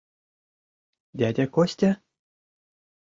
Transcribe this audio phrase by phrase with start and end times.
[1.19, 1.91] —Дядя Костя?